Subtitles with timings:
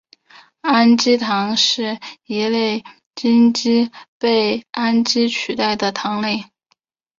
[0.63, 6.45] 氨基糖是一类羟基被氨基取代的糖类。